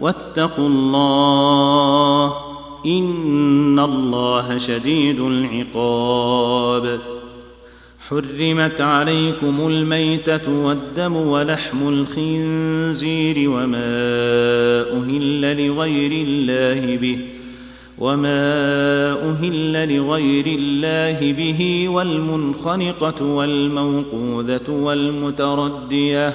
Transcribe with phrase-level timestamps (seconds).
[0.00, 2.34] واتقوا الله
[2.86, 7.00] إن الله شديد العقاب.
[8.08, 13.96] حرمت عليكم الميتة والدم ولحم الخنزير وما
[14.92, 17.18] أهل لغير الله به
[17.98, 26.34] وما أهل لغير الله به والمنخنقة والموقوذة والمتردية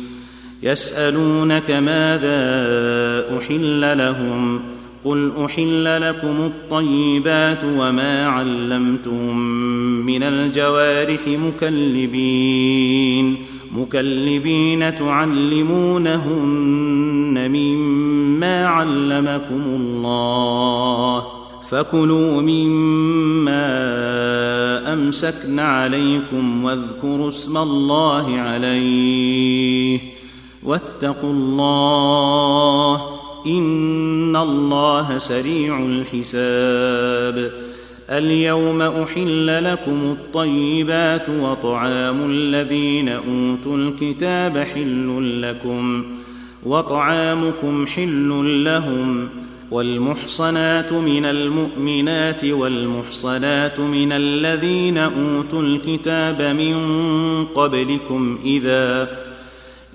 [0.63, 2.41] يسألونك ماذا
[3.37, 4.61] أحل لهم
[5.03, 9.37] قل أحل لكم الطيبات وما علمتم
[10.05, 13.35] من الجوارح مكلبين
[13.71, 16.31] مكلبين تعلمونهن
[17.51, 21.23] مما علمكم الله
[21.69, 23.61] فكلوا مما
[24.93, 30.20] أمسكن عليكم واذكروا اسم الله عليه
[30.63, 33.01] واتقوا الله
[33.45, 37.51] إن الله سريع الحساب.
[38.09, 46.03] اليوم أحل لكم الطيبات وطعام الذين أوتوا الكتاب حل لكم
[46.63, 49.29] وطعامكم حل لهم
[49.71, 56.75] والمحصنات من المؤمنات والمحصنات من الذين أوتوا الكتاب من
[57.45, 59.07] قبلكم إذا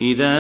[0.00, 0.36] إذا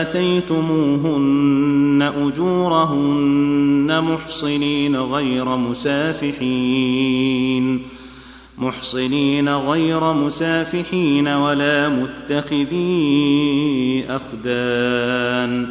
[0.00, 7.14] آتيتموهن أجورهن محصنين غير مسافحين
[8.58, 15.66] محصنين غير مسافحين ولا متخذي أخدان.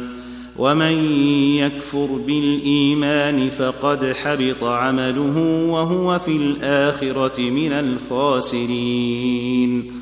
[0.56, 1.16] ومن
[1.56, 7.72] يكفر بالإيمان فقد حبط عمله وهو في الآخرة من
[8.12, 9.93] الخاسرين.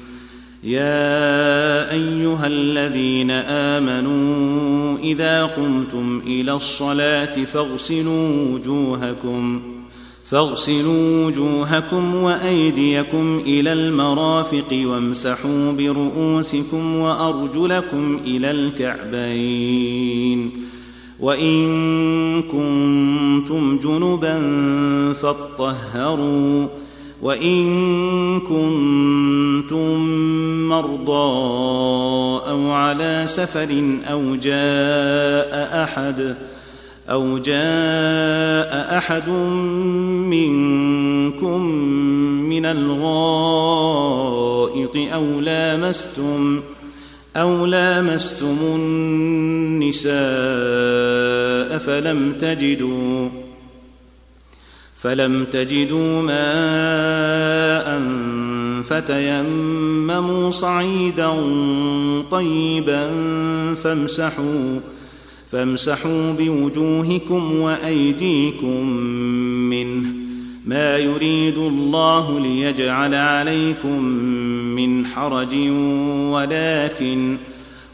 [0.62, 9.62] يا أيها الذين آمنوا إذا قمتم إلى الصلاة فاغسلوا وجوهكم
[10.24, 20.53] فاغسلوا وجوهكم وأيديكم إلى المرافق وامسحوا برؤوسكم وأرجلكم إلى الكعبين.
[21.20, 24.42] وإن كنتم جنبا
[25.12, 26.66] فاطهروا
[27.22, 29.98] وإن كنتم
[30.69, 31.13] مرضى
[32.51, 36.36] أو على سفر أو جاء أحد
[37.10, 39.28] أو جاء أحد
[40.28, 41.63] منكم
[42.48, 44.13] من الغائط
[44.97, 46.60] أو لامستم
[47.36, 50.13] أو لامستم النساء
[51.78, 53.41] فلم تجدوا
[55.03, 58.03] فلم تجدوا ماء
[58.83, 61.33] فتيمموا صعيدا
[62.31, 63.10] طيبا
[63.75, 64.81] فامسحوا
[65.51, 68.87] فامسحوا بوجوهكم وأيديكم
[69.71, 70.09] منه.
[70.66, 74.03] ما يريد الله ليجعل عليكم
[74.77, 75.54] من حرج
[76.33, 77.37] ولكن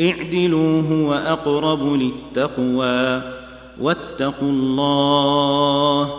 [0.00, 3.22] اعدلوا هو أقرب للتقوى
[3.80, 6.10] واتقوا الله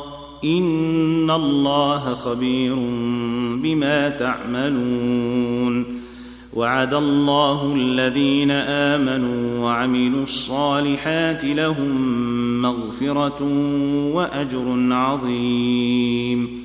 [0.44, 2.76] إن الله خبير
[3.64, 6.02] بما تعملون
[6.54, 12.22] وعد الله الذين آمنوا وعملوا الصالحات لهم
[12.62, 13.44] مغفرة
[14.14, 16.65] وأجر عظيم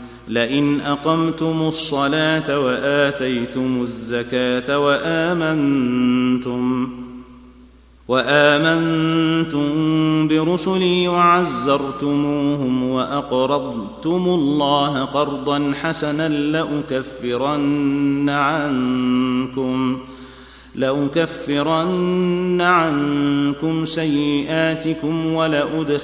[0.31, 6.89] لئن أقمتم الصلاة وآتيتم الزكاة وآمنتم
[8.07, 9.67] وآمنتم
[10.27, 19.97] برسلي وعزرتموهم وأقرضتم الله قرضا حسنا لأكفرن عنكم
[20.75, 26.03] لأكفرن عنكم سيئاتكم ولأدخلنكم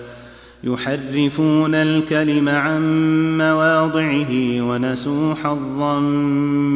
[0.63, 2.81] يحرفون الكلم عن
[3.37, 5.99] مواضعه ونسوا حظا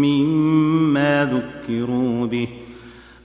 [0.03, 2.47] مما ذكروا به.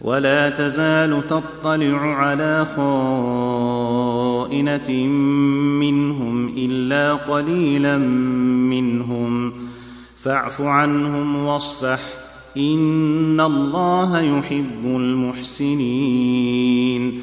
[0.01, 4.91] ولا تزال تطلع على خائنة
[5.81, 7.99] منهم إلا قليلا
[8.69, 9.53] منهم.
[10.17, 12.01] فاعف عنهم واصفح.
[12.57, 17.23] إن الله يحب المحسنين.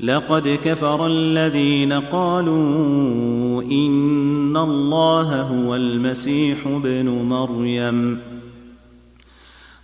[0.00, 8.18] لقد كفر الذين قالوا إن الله هو المسيح ابن مريم.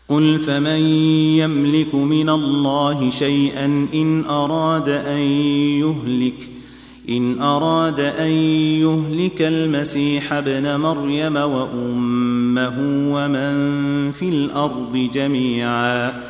[0.09, 0.81] قل فمن
[1.39, 5.21] يملك من الله شيئا إن أراد أن
[5.81, 6.51] يهلك
[7.09, 8.31] إن أراد أن
[8.81, 12.75] يهلك المسيح ابن مريم وأمه
[13.13, 16.30] ومن في الأرض جميعا.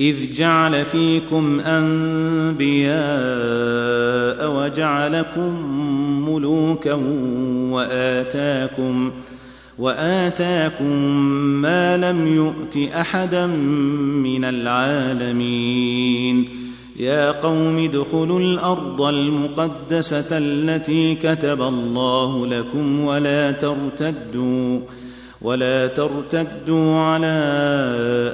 [0.00, 3.00] إذ جعل فيكم أنبياء
[4.56, 5.80] وجعلكم
[6.28, 6.94] ملوكا
[7.72, 9.10] وآتاكم
[9.78, 10.96] وآتاكم
[11.62, 16.48] ما لم يؤت أحدا من العالمين.
[16.96, 24.80] يا قوم ادخلوا الأرض المقدسة التي كتب الله لكم ولا ترتدوا
[25.42, 27.26] ولا ترتدوا على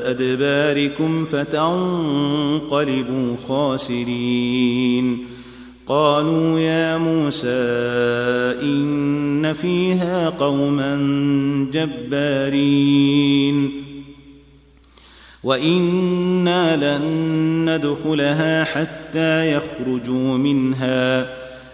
[0.05, 2.67] أدباركم فتنقلبوا
[3.49, 5.27] خاسرين.
[5.87, 7.49] قالوا يا موسى
[8.63, 10.97] إن فيها قوما
[11.73, 13.71] جبارين.
[15.43, 17.05] وإنا لن
[17.71, 21.46] ندخلها حتى يخرجوا منها.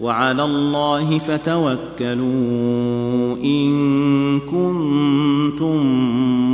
[0.00, 2.24] وعلى الله فتوكلوا
[3.44, 5.86] إن كنتم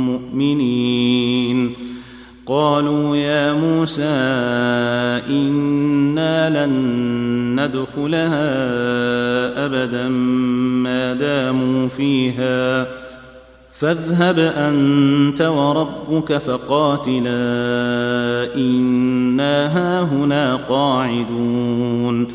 [0.05, 1.73] مؤمنين.
[2.45, 4.03] قالوا يا موسى
[5.29, 6.73] إنا لن
[7.59, 8.45] ندخلها
[9.65, 10.07] أبدا
[10.83, 12.87] ما داموا فيها.
[13.79, 17.31] فاذهب أنت وربك فقاتلا
[18.55, 22.27] إنا هاهنا قاعدون.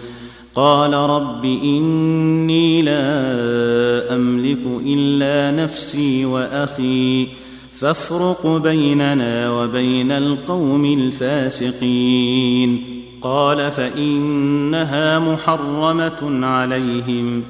[0.57, 7.27] قال رب إني لا أملك إلا نفسي وأخي
[7.73, 12.85] فافرق بيننا وبين القوم الفاسقين.
[13.21, 17.43] قال فإنها محرمة عليهم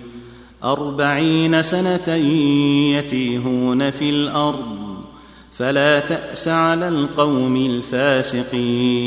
[0.64, 2.14] أربعين سنة
[2.96, 4.96] يتيهون في الأرض
[5.52, 9.06] فلا تأس على القوم الفاسقين.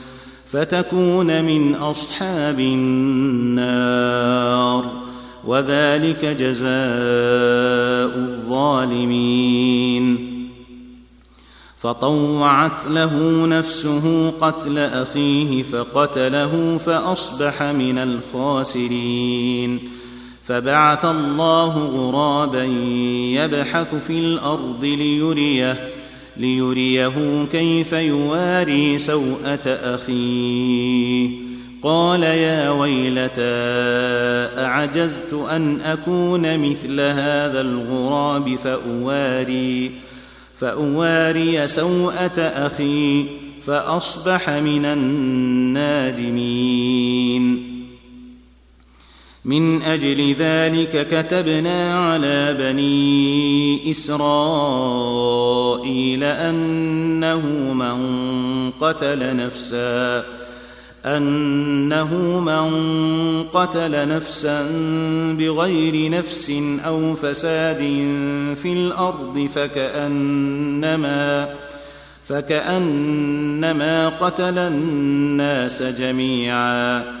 [0.51, 3.71] فتكون من أصحاب النار.
[5.45, 10.17] وذلك جزاء الظالمين.
[11.77, 19.79] فطوعت له نفسه قتل أخيه فقتله فأصبح من الخاسرين.
[20.43, 22.63] فبعث الله غرابا
[23.43, 26.00] يبحث في الأرض ليريه
[26.37, 31.29] ليريه كيف يواري سوءة أخيه.
[31.81, 33.41] قال يا ويلتى
[34.57, 39.91] أعجزت أن أكون مثل هذا الغراب فأواري
[40.57, 43.25] فأواري سوءة أخي
[43.65, 46.11] فأصبح من النادمين.
[49.45, 54.23] من أجل ذلك كتبنا على بني إسرائيل
[56.23, 57.39] أنه
[57.73, 60.25] من قتل نفسا
[61.05, 62.69] أنه من
[63.43, 64.67] قتل نفسا
[65.39, 66.51] بغير نفس
[66.85, 67.79] أو فساد
[68.61, 71.49] في الأرض فكأنما
[72.25, 77.20] فكأنما قتل الناس جميعا.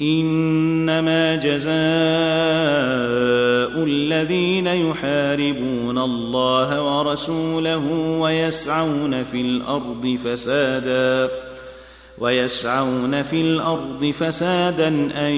[0.00, 1.68] إنما جزاء
[3.84, 7.86] الذين يحاربون الله ورسوله
[8.20, 11.30] ويسعون في الأرض فسادا
[12.18, 14.88] ويسعون في الأرض فسادا
[15.28, 15.32] أن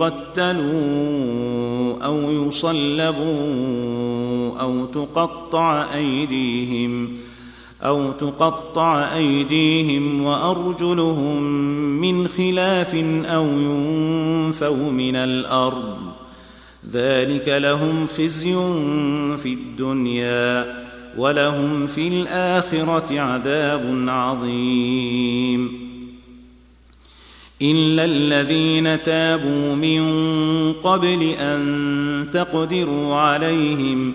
[0.00, 1.16] يقتلوا
[2.04, 3.26] أو يصلبوا
[4.60, 7.25] أو تقطع أيديهم.
[7.86, 11.42] أو تقطع أيديهم وأرجلهم
[12.00, 12.94] من خلاف
[13.24, 15.98] أو ينفوا من الأرض.
[16.92, 18.54] ذلك لهم خزي
[19.42, 20.82] في الدنيا
[21.18, 25.86] ولهم في الآخرة عذاب عظيم.
[27.62, 30.02] إلا الذين تابوا من
[30.72, 34.12] قبل أن تقدروا عليهم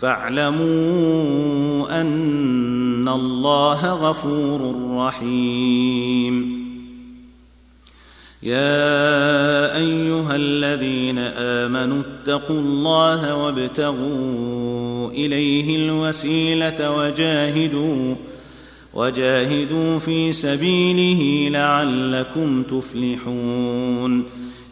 [0.00, 6.58] فاعلموا أن الله غفور رحيم.
[8.42, 18.14] يا أيها الذين آمنوا اتقوا الله وابتغوا إليه الوسيلة وجاهدوا
[18.94, 24.24] وجاهدوا في سبيله لعلكم تفلحون.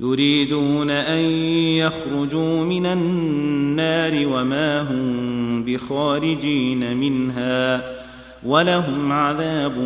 [0.00, 1.18] يريدون أن
[1.78, 7.82] يخرجوا من النار وما هم بخارجين منها
[8.42, 9.78] ولهم عذاب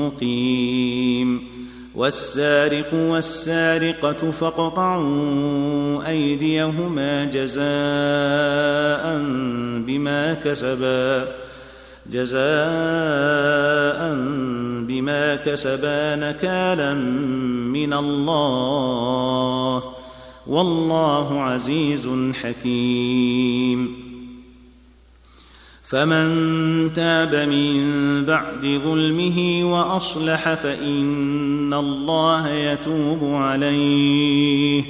[0.00, 1.50] مقيم.
[1.94, 7.62] والسارق والسارقة فاقطعوا أيديهما جزاء
[9.86, 11.39] بما كسبا.
[12.12, 12.40] جزاء
[14.86, 16.94] بما كسبا نكالا
[17.74, 19.82] من الله
[20.46, 22.08] والله عزيز
[22.42, 24.10] حكيم.
[25.84, 34.84] فمن تاب من بعد ظلمه وأصلح فإن الله يتوب عليه.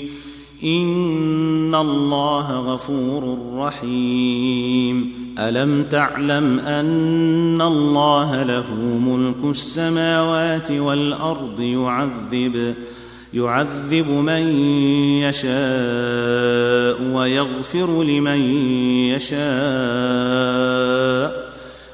[0.64, 5.19] إن الله غفور رحيم.
[5.40, 12.74] ألم تعلم أن الله له ملك السماوات والأرض يعذب
[13.35, 14.48] يعذب من
[15.22, 18.40] يشاء ويغفر لمن
[19.14, 19.40] يشاء.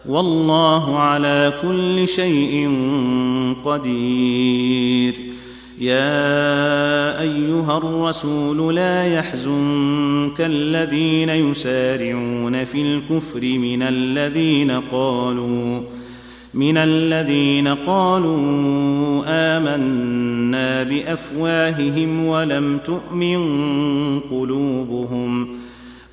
[0.09, 2.71] والله على كل شيء
[3.65, 5.26] قدير.
[5.81, 15.81] يا أيها الرسول لا يحزنك الذين يسارعون في الكفر من الذين قالوا
[16.55, 23.41] من الذين قالوا آمنا بأفواههم ولم تؤمن
[24.21, 25.49] قلوبهم.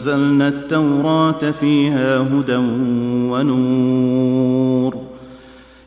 [0.00, 2.56] انزلنا التوراة فيها هدى
[3.30, 4.96] ونور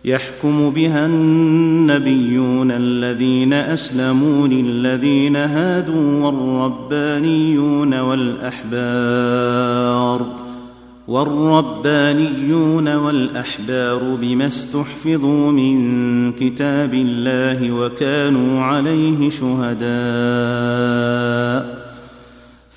[0.05, 9.45] يحكم بها النبيون الذين أسلموا للذين هادوا والربانيون والأحبار
[11.07, 19.83] والربانيون والأحبار بما استحفظوا من كتاب الله وكانوا عليه شهداء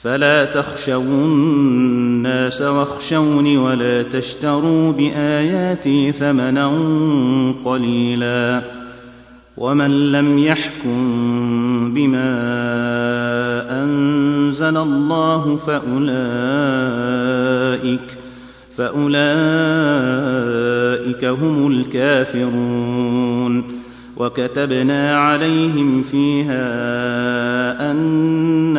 [0.07, 6.73] فلا تخشوا الناس واخشوني ولا تشتروا بآياتي ثمنا
[7.64, 8.62] قليلا
[9.57, 12.33] ومن لم يحكم بما
[13.83, 15.87] أنزل الله فأولئك
[18.77, 19.14] فأولئك
[21.25, 23.64] هم الكافرون
[24.16, 26.66] وكتبنا عليهم فيها
[27.90, 28.79] أن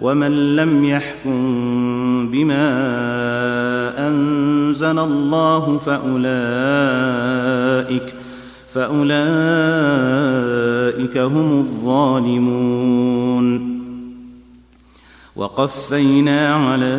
[0.00, 1.38] ومن لم يحكم
[2.32, 2.68] بما
[4.08, 6.24] انزل الله فاولئك
[8.74, 9.14] فاولئك
[11.18, 13.74] هم الظالمون.
[15.36, 16.94] وقفينا على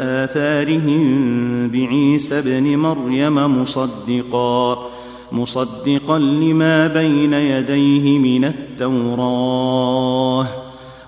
[0.00, 4.90] اثارهم بعيسى ابن مريم مصدقا
[5.32, 10.46] مصدقا لما بين يديه من التوراه.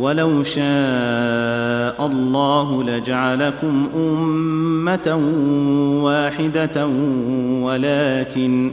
[0.00, 5.20] ولو شاء الله لجعلكم أمة
[6.02, 6.86] واحدة
[7.62, 8.72] ولكن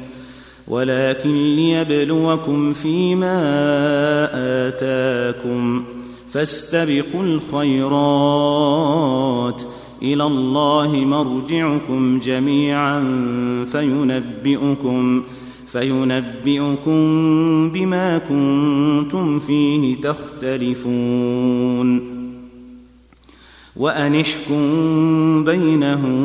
[0.68, 3.40] ولكن ليبلوكم فيما
[4.68, 5.84] آتاكم
[6.32, 8.68] فاستبقوا الخيرات.
[10.04, 13.00] إلى الله مرجعكم جميعا
[13.72, 15.24] فينبئكم
[15.72, 17.00] فينبئكم
[17.70, 21.38] بما كنتم فيه تختلفون.
[23.76, 26.18] وانحكم بينهم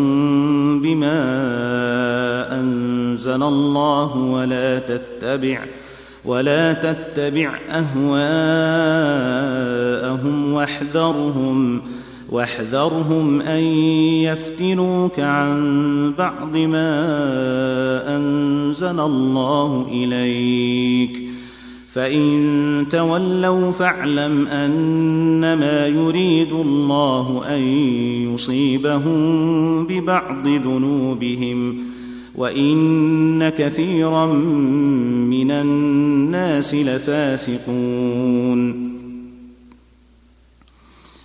[0.80, 1.20] بما
[2.60, 5.64] أنزل الله ولا تتبع
[6.24, 8.22] ولا تتبع أهواءهم
[10.52, 11.82] واحذرهم.
[12.32, 13.62] واحذرهم أن
[14.24, 21.22] يفتنوك عن بعض ما أنزل الله إليك.
[21.88, 27.62] فإن تولوا فاعلم أنما يريد الله أن
[28.34, 31.78] يصيبهم ببعض ذنوبهم
[32.34, 37.72] وإن كثيرا من الناس لفاسقون.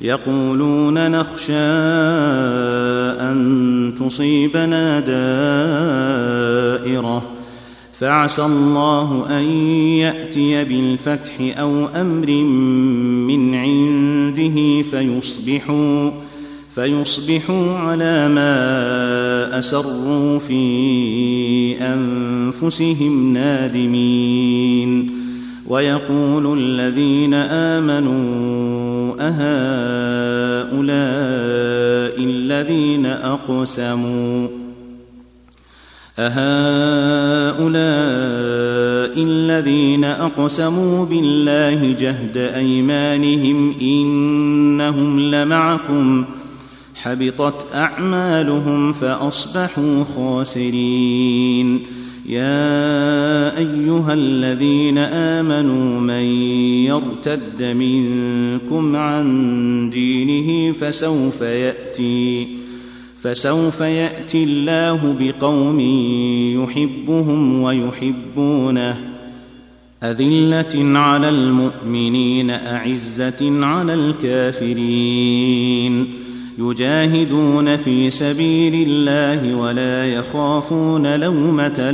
[0.00, 1.52] يقولون نخشى
[3.20, 5.00] أن تصيبنا
[6.80, 7.22] دائرة.
[7.92, 9.44] فعسى الله أن
[9.98, 12.30] يأتي بالفتح أو أمر
[13.26, 16.10] من عنده فيصبحوا
[16.74, 25.19] فيصبحوا على ما أسروا في أنفسهم نادمين.
[25.70, 30.70] ويقول الذين آمنوا أهؤلاء
[32.18, 34.48] الذين أقسموا
[36.18, 37.70] أهؤلاء
[39.24, 46.24] الذين أقسموا بالله جهد أيمانهم إنهم لمعكم
[46.94, 51.99] حبطت أعمالهم فأصبحوا خاسرين
[52.30, 56.24] يا أيها الذين آمنوا من
[56.86, 62.46] يرتد منكم عن دينه فسوف يأتي
[63.22, 65.80] فسوف يأتي الله بقوم
[66.60, 68.96] يحبهم ويحبونه.
[70.02, 75.40] أذلة على المؤمنين أعزة على الكافرين.
[76.58, 81.90] يجاهدون في سبيل الله ولا يخافون لومة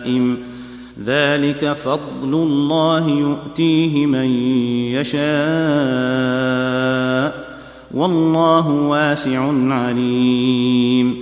[0.00, 0.38] لائم.
[1.04, 4.26] ذلك فضل الله يؤتيه من
[4.94, 5.22] يشاء.
[7.94, 11.16] والله واسع عليم.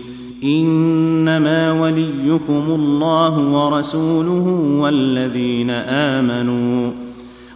[0.44, 4.48] إنما وليكم الله ورسوله
[4.80, 7.09] والذين آمنوا.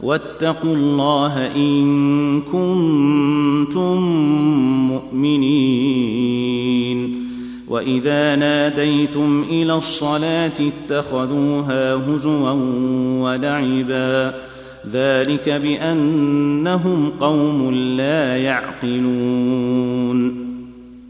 [0.00, 4.02] واتقوا الله إن كنتم
[4.88, 6.66] مؤمنين.
[7.68, 12.50] وإذا ناديتم إلى الصلاة اتخذوها هزوا
[13.20, 14.34] ولعبا.
[14.92, 20.45] ذلك بأنهم قوم لا يعقلون.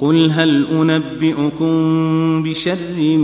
[0.00, 1.72] قل هل أنبئكم
[2.42, 3.16] بشر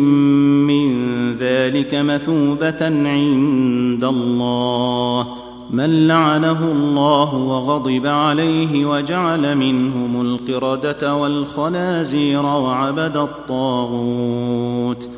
[0.69, 0.89] من
[1.35, 5.29] ذلك مثوبة عند الله
[5.71, 15.09] من لعنه الله وغضب عليه وجعل منهم القردة والخنازير وعبد الطاغوت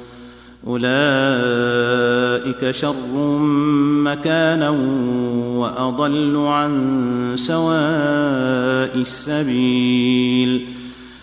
[0.67, 3.39] أولئك شر
[4.05, 4.71] مكانا
[5.57, 10.78] وأضل عن سواء السبيل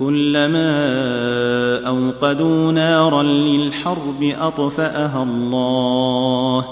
[0.00, 0.68] كلما
[1.88, 6.64] أوقدوا نارا للحرب أطفأها الله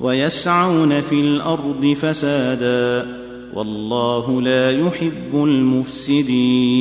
[0.00, 3.06] ويسعون في الأرض فسادا
[3.54, 6.80] والله لا يحب المفسدين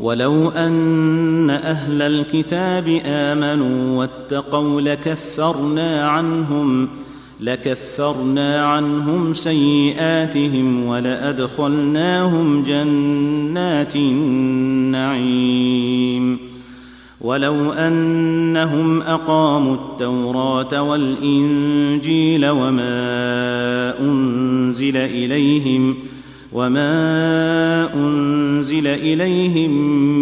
[0.00, 6.88] ولو أن أهل الكتاب آمنوا واتقوا لكفرنا عنهم
[7.40, 15.68] لكفرنا عنهم سيئاتهم ولأدخلناهم جنات النعيم.
[17.20, 25.94] ولو أنهم أقاموا التوراة والإنجيل وما أنزل إليهم
[26.52, 29.70] وما أنزل إليهم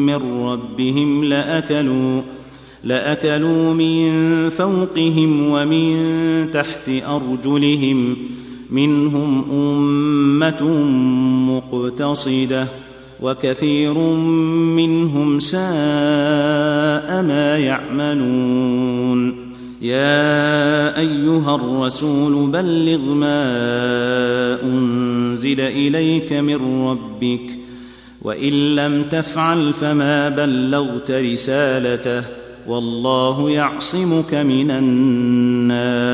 [0.07, 2.22] من ربهم لأكلوا
[2.87, 4.11] لأكلوا من
[4.51, 8.16] فوقهم ومن تحت أرجلهم
[8.70, 10.62] منهم أمة
[11.51, 12.66] مقتصدة
[13.20, 13.99] وكثير
[14.78, 15.62] منهم ساء
[17.22, 19.47] ما يعملون.
[19.82, 23.43] يا أيها الرسول بلغ ما
[24.62, 27.51] أنزل إليك من ربك
[28.22, 32.45] وإن لم تفعل فما بلغت رسالته.
[32.69, 36.07] والله يعصمك من الناس.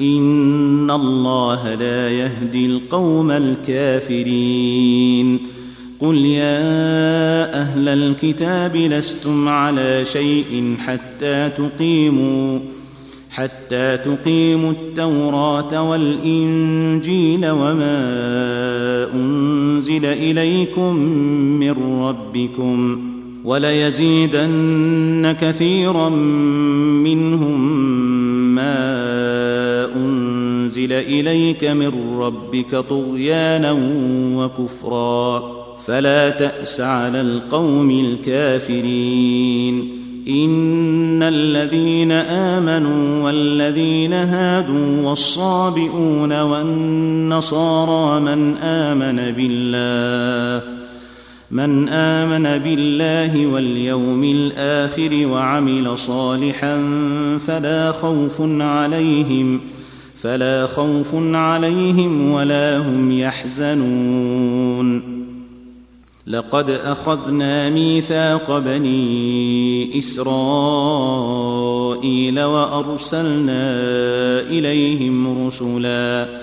[0.00, 5.38] إن الله لا يهدي القوم الكافرين.
[6.00, 12.58] قل يا أهل الكتاب لستم على شيء حتى تقيموا
[13.30, 17.98] حتى تقيموا التوراة والإنجيل وما
[19.14, 20.96] أنزل إليكم
[21.60, 23.11] من ربكم.
[23.44, 27.60] وليزيدن كثيرا منهم
[28.54, 28.94] ما
[29.96, 33.76] أنزل إليك من ربك طغيانا
[34.36, 35.42] وكفرا.
[35.86, 40.02] فلا تأس على القوم الكافرين.
[40.28, 50.81] إن الذين آمنوا والذين هادوا والصابئون والنصارى من آمن بالله
[51.52, 56.78] من آمن بالله واليوم الآخر وعمل صالحا
[57.46, 59.60] فلا خوف عليهم
[60.16, 65.02] فلا خوف عليهم ولا هم يحزنون.
[66.26, 70.32] لقد أخذنا ميثاق بني إسرائيل
[72.40, 73.80] وأرسلنا
[74.40, 76.41] إليهم رسلا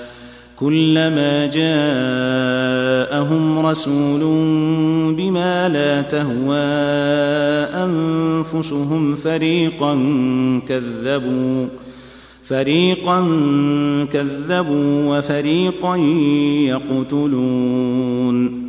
[0.60, 4.20] كلما جاءهم رسول
[5.16, 6.58] بما لا تهوى
[7.86, 9.94] أنفسهم فريقا
[10.68, 11.68] كذبوا
[12.44, 13.20] فريقا
[14.12, 15.96] كذبوا وفريقا
[16.68, 18.69] يقتلون.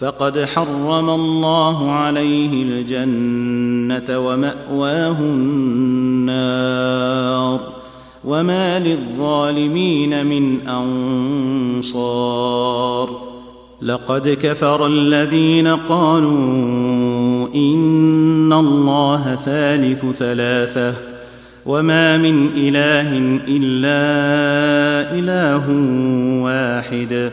[0.00, 6.78] فقد حرم الله عليه الجنة ومأواه النار
[8.24, 10.68] وما للظالمين من
[11.78, 13.28] أنصار
[13.82, 20.94] لقد كفر الذين قالوا إن الله ثالث ثلاثة
[21.66, 23.18] وما من إله
[23.48, 23.98] إلا
[25.18, 25.70] إله
[26.44, 27.32] واحد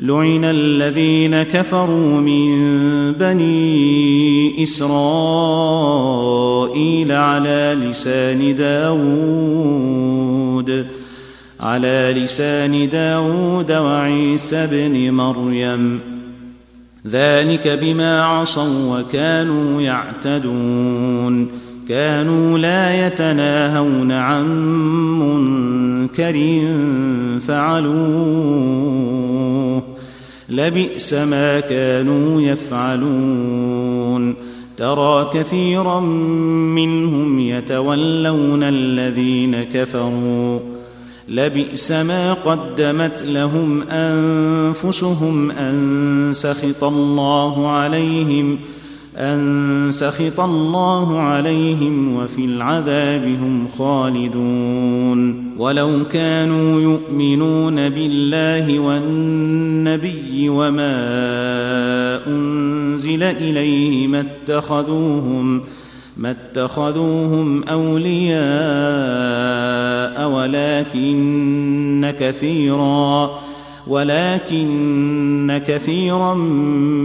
[0.00, 4.92] لعن الذين كفروا من بني إسرائيل
[7.12, 9.98] على لسان داود
[11.60, 16.00] على لسان داود وعيسى بن مريم.
[17.06, 21.48] ذلك بما عصوا وكانوا يعتدون
[21.88, 24.46] كانوا لا يتناهون عن
[25.18, 26.60] منكر
[27.46, 29.08] فعلوه.
[30.48, 34.34] لبئس ما كانوا يفعلون.
[34.76, 40.60] ترى كثيرا منهم يتولون الذين كفروا.
[41.28, 48.58] لبئس ما قدمت لهم أنفسهم أن سخط الله عليهم
[49.18, 55.44] أن سخط الله عليهم وفي العذاب هم خالدون.
[55.58, 60.96] ولو كانوا يؤمنون بالله والنبي وما
[62.26, 65.60] أنزل إليه ما اتخذوهم
[66.16, 68.38] ما اتخذوهم أولياء
[70.30, 73.47] ولكن كثيرا.
[73.88, 76.34] ولكن كثيرا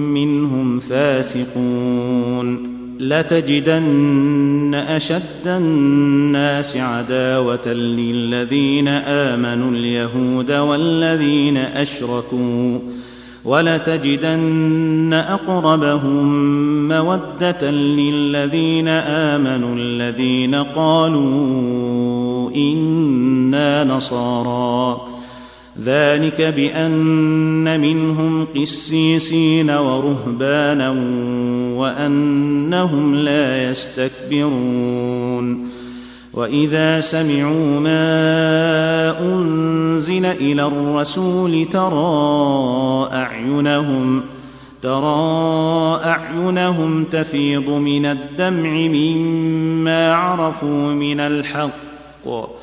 [0.10, 2.74] منهم فاسقون.
[3.00, 12.80] لتجدن أشد الناس عداوة للذين آمنوا اليهود والذين أشركوا.
[13.46, 16.28] ولتجدن أقربهم
[16.88, 25.13] مودة للذين آمنوا الذين قالوا إنا نصارى.
[25.82, 30.90] ذلك بأن منهم قسيسين ورهبانا
[31.78, 35.70] وأنهم لا يستكبرون.
[36.34, 44.22] وإذا سمعوا ما أنزل إلى الرسول ترى أعينهم
[44.82, 52.63] ترى أعينهم تفيض من الدمع مما عرفوا من الحق.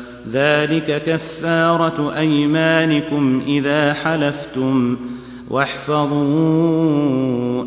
[0.29, 4.97] ذلك كفارة أيمانكم إذا حلفتم
[5.49, 6.93] واحفظوا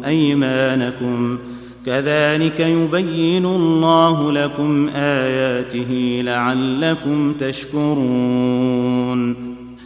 [0.07, 1.39] أيمانكم.
[1.87, 9.35] كذلك يبين الله لكم آياته لعلكم تشكرون.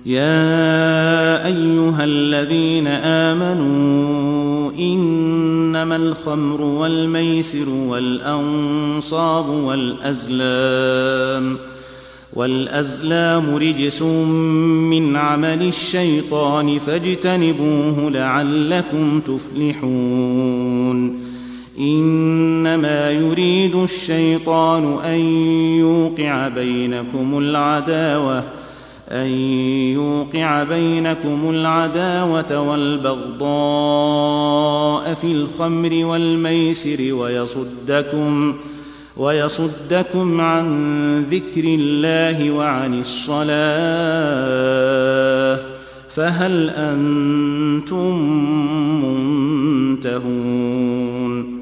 [0.07, 11.57] يا أيها الذين آمنوا إنما الخمر والميسر والأنصاب والأزلام
[12.33, 20.89] والأزلام رجس من عمل الشيطان فاجتنبوه لعلكم تفلحون.
[21.79, 25.21] إنما يريد الشيطان أن
[25.79, 28.45] يوقع بينكم العداوة
[29.11, 29.29] أن
[29.93, 33.49] يوقع بينكم العداوة والبغضاء
[35.15, 38.55] في الخمر والميسر ويصدكم
[39.19, 43.49] ويصدكم عن ذكر الله وعن الصلاة
[46.09, 48.23] فهل أنتم
[50.05, 51.59] منتهون؟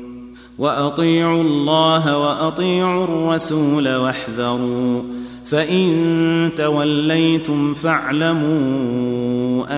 [0.59, 5.02] وأطيعوا الله وأطيعوا الرسول واحذروا
[5.44, 9.26] فإن توليتم فاعلموا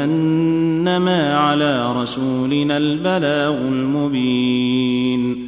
[0.05, 5.48] أنما على رسولنا البلاغ المبين.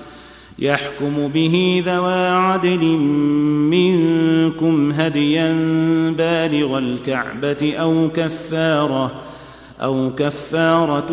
[0.61, 2.85] يحكم به ذوى عدل
[3.71, 5.51] منكم هديا
[6.17, 9.11] بالغ الكعبة أو كفارة
[9.81, 11.09] أو كفارة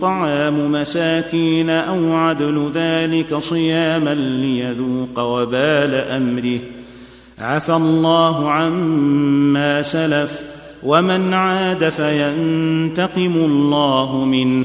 [0.00, 6.58] طعام مساكين أو عدل ذلك صياما ليذوق وبال أمره.
[7.38, 10.40] عفى الله عما سلف
[10.82, 14.64] ومن عاد فينتقم الله منه.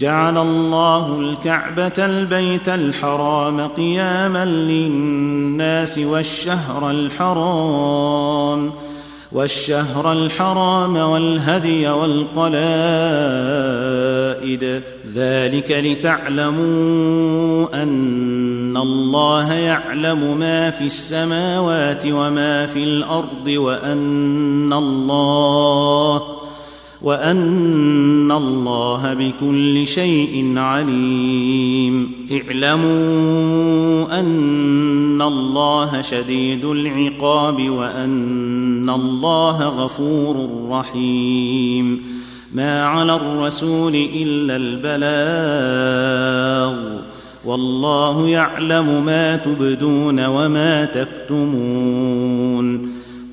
[0.00, 8.72] جعل الله الكعبة البيت الحرام قياما للناس والشهر الحرام
[9.32, 12.60] والشهر الحرام والهدي والقلائد.
[15.14, 26.29] ذلك لتعلموا أن الله يعلم ما في السماوات وما في الأرض وأن الله
[27.02, 32.12] وأن الله بكل شيء عليم.
[32.32, 42.02] اعلموا أن الله شديد العقاب وأن الله غفور رحيم.
[42.54, 45.00] ما على الرسول إلا البلاغ.
[47.44, 52.89] والله يعلم ما تبدون وما تكتمون.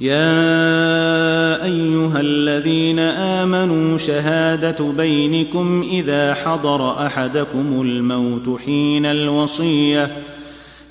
[0.00, 10.10] يا أيها الذين آمنوا شهادة بينكم إذا حضر أحدكم الموت حين الوصية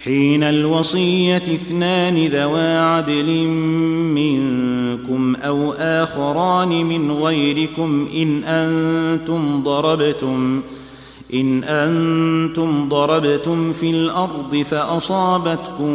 [0.03, 3.47] حين الوصية اثنان ذوا عدل
[4.13, 10.61] منكم أو آخران من غيركم إن أنتم ضربتم
[11.33, 15.93] إن أنتم ضربتم في الأرض فأصابتكم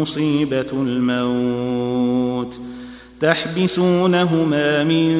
[0.00, 2.60] مصيبة الموت.
[3.20, 5.14] تحبسونهما من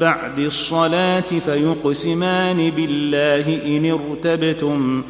[0.00, 5.02] بعد الصلاة فيقسمان بالله إن ارتبتم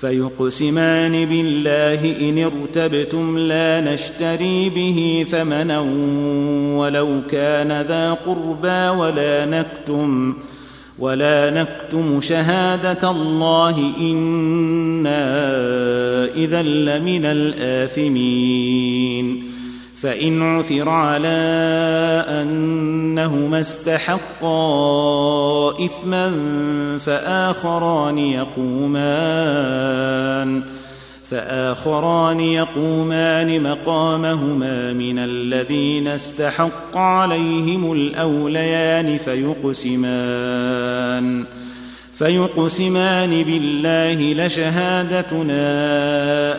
[0.00, 5.80] فيقسمان بالله إن ارتبتم لا نشتري به ثمنا
[6.76, 10.34] ولو كان ذا قربى ولا نكتم.
[10.98, 15.24] ولا نكتم شهاده الله أنا
[16.34, 18.66] اذا لمن الاثمين
[19.94, 21.28] فان عثر على
[22.28, 24.54] انهما استحقا
[25.84, 26.32] اثما
[26.98, 29.66] فاخران يقومان
[31.30, 40.66] فآخران يقومان مقامهما من الذين استحق عليهم الأوليان فيقسمان
[42.18, 45.58] فيقسمان بالله لشهادتنا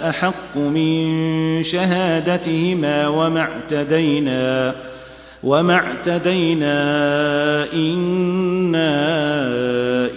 [0.10, 4.76] أحق من شهادتهما وما اعتدينا
[5.44, 6.74] وما اعتدينا
[7.74, 8.98] إنا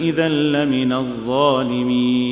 [0.01, 2.31] إذا لمن الظالمين.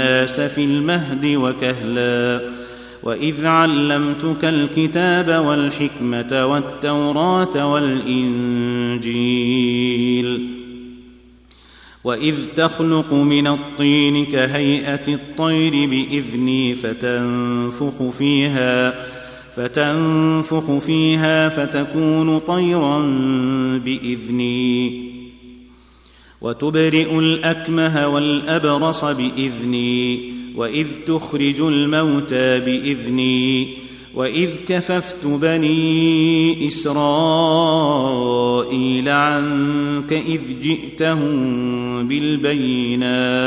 [0.00, 2.40] الناس في المهد وكهلا.
[3.02, 9.08] وإذ علمتك الكتاب والحكمة والتوراة والإنجيل.
[12.04, 18.94] وإذ تخلق من الطين كهيئة الطير بإذني فتنفخ فيها
[19.56, 22.98] فتنفخ فيها فتكون طيرا
[23.84, 25.07] بإذني.
[26.40, 33.68] وتبرئ الأكمه والأبرص بإذني وإذ تخرج الموتى بإذني
[34.14, 37.88] وإذ كففت بني إسرائيل
[39.08, 43.38] عنك إذ جئتهم بالبينات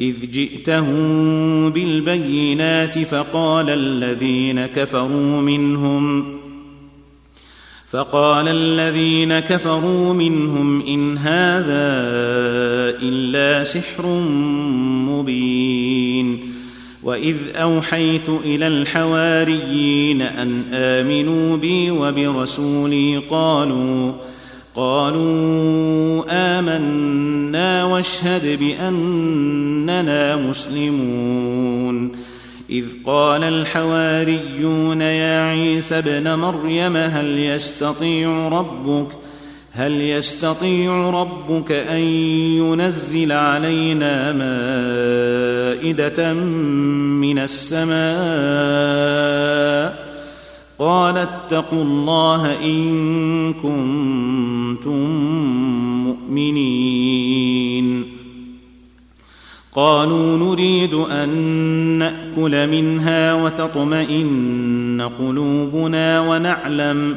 [0.00, 6.37] إذ جئتهم بالبينات فقال الذين كفروا منهم
[7.90, 11.98] فقال الذين كفروا منهم إن هذا
[13.02, 14.06] إلا سحر
[15.08, 16.40] مبين
[17.02, 24.12] وإذ أوحيت إلى الحواريين أن آمنوا بي وبرسولي قالوا
[24.74, 32.27] قالوا آمنا واشهد بأننا مسلمون
[32.70, 39.08] إذ قال الحواريون يا عيسى ابن مريم هل يستطيع ربك
[39.72, 42.00] هل يستطيع ربك أن
[42.58, 48.08] ينزل علينا مائدة من السماء؟
[50.78, 55.06] قال اتقوا الله إن كنتم
[56.04, 57.57] مؤمنين.
[59.74, 61.28] قالوا نريد أن
[61.98, 67.16] نأكل منها وتطمئن قلوبنا ونعلم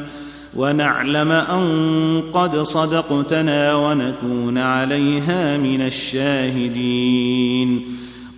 [0.56, 7.22] ونعلم أن قد صدقتنا ونكون عليها من الشاهدين.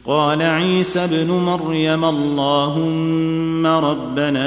[0.06, 4.46] قال عيسى ابن مريم اللهم ربنا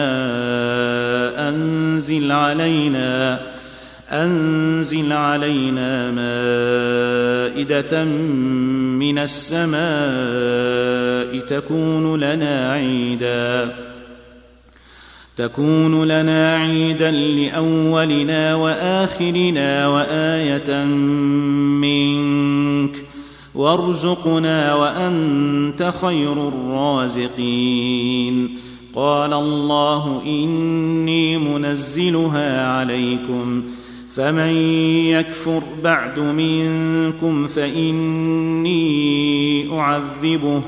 [1.49, 3.41] أنزل علينا
[4.11, 9.77] أنزل علينا مائدة من السماء
[11.41, 13.75] تكون لنا عيدا.
[15.37, 20.85] تكون لنا عيدا لأولنا وآخرنا وآية
[21.83, 23.05] منك.
[23.55, 28.59] وارزقنا وأنت خير الرازقين.
[28.95, 33.65] قال الله إني منزلها عليكم.
[34.17, 34.57] فمن
[35.11, 38.79] يكفر بعد منكم فإني
[39.73, 40.63] أعذبه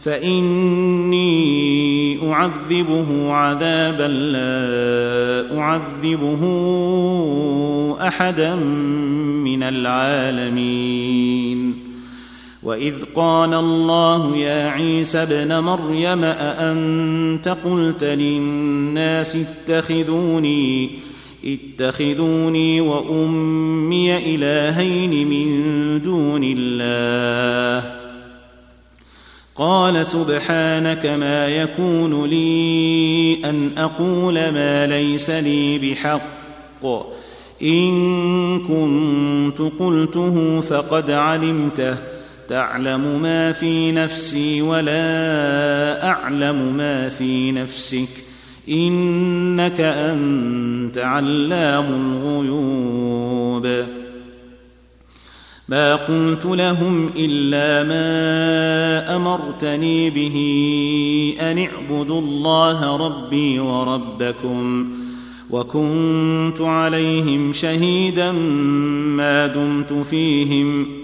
[0.00, 1.32] فإني
[2.32, 6.42] أعذبه عذابا لا أعذبه
[8.00, 8.54] أحدا
[9.44, 11.14] من العالمين.
[12.62, 20.90] وإذ قال الله يا عيسى ابن مريم أأنت قلت للناس اتخذوني
[21.44, 27.90] اتخذوني وأمي إلهين من دون الله.
[29.56, 36.84] قال سبحانك ما يكون لي أن أقول ما ليس لي بحق.
[37.62, 41.96] إن كنت قلته فقد علمته.
[42.48, 48.23] تعلم ما في نفسي ولا أعلم ما في نفسك.
[48.68, 53.84] إنك أنت علام الغيوب.
[55.68, 60.36] ما قلت لهم إلا ما أمرتني به
[61.40, 64.88] أن اعبدوا الله ربي وربكم
[65.50, 68.32] وكنت عليهم شهيدا
[69.16, 71.03] ما دمت فيهم